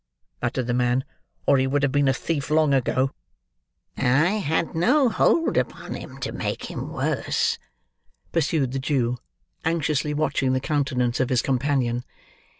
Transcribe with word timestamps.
muttered 0.41 0.65
the 0.65 0.73
man, 0.73 1.05
"or 1.45 1.59
he 1.59 1.67
would 1.67 1.83
have 1.83 1.91
been 1.91 2.07
a 2.07 2.11
thief, 2.11 2.49
long 2.49 2.73
ago." 2.73 3.11
"I 3.97 4.41
had 4.43 4.73
no 4.73 5.09
hold 5.09 5.57
upon 5.57 5.93
him 5.93 6.17
to 6.21 6.31
make 6.31 6.65
him 6.71 6.89
worse," 6.91 7.59
pursued 8.31 8.71
the 8.71 8.79
Jew, 8.79 9.17
anxiously 9.63 10.15
watching 10.15 10.53
the 10.53 10.59
countenance 10.59 11.19
of 11.19 11.29
his 11.29 11.43
companion. 11.43 12.03